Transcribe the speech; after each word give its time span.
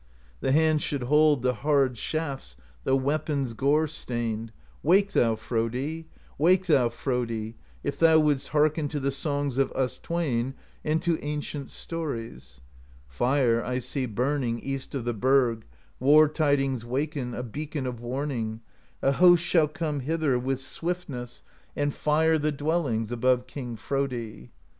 'The 0.39 0.51
hands 0.51 0.81
should 0.81 1.03
hold 1.03 1.43
The 1.43 1.53
hard 1.53 1.95
shafts, 1.95 2.57
The 2.85 2.95
weapons 2.95 3.53
gore 3.53 3.85
stained,— 3.87 4.51
Wake 4.91 5.11
thou, 5.11 5.35
Frodi! 5.35 6.07
Wake 6.39 6.65
thou, 6.65 6.89
Frodi, 6.89 7.53
If 7.83 7.99
thou 7.99 8.17
wouldst 8.17 8.47
hearken 8.47 8.87
To 8.87 8.99
the 8.99 9.11
songs 9.11 9.59
of 9.59 9.71
us 9.73 9.99
twain 9.99 10.55
And 10.83 11.03
to 11.03 11.23
ancient 11.23 11.69
stories. 11.69 12.61
'Fire 13.07 13.63
I 13.63 13.77
see 13.77 14.07
burning 14.07 14.59
East 14.61 14.95
of 14.95 15.05
the 15.05 15.13
burg. 15.13 15.65
War 15.99 16.27
tidings 16.27 16.83
waken, 16.83 17.35
A 17.35 17.43
beacon 17.43 17.85
of 17.85 17.99
warning: 17.99 18.61
A 19.03 19.11
host 19.11 19.43
shall 19.43 19.67
come 19.67 19.99
Hither, 19.99 20.39
with 20.39 20.59
swiftness. 20.59 21.43
i68 21.43 21.43
PROSE 21.43 21.71
EDDA 21.75 21.81
And 21.83 21.93
fire 21.93 22.39
the 22.39 22.51
dwellings 22.51 23.11
Above 23.11 23.45
King 23.45 23.75
Frodi. 23.75 24.49